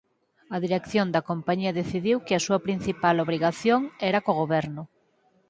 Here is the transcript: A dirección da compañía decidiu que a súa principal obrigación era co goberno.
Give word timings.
A 0.55 0.57
dirección 0.65 1.07
da 1.11 1.25
compañía 1.29 1.77
decidiu 1.81 2.17
que 2.25 2.33
a 2.35 2.43
súa 2.45 2.63
principal 2.67 3.15
obrigación 3.25 3.81
era 4.09 4.19
co 4.25 4.39
goberno. 4.41 4.83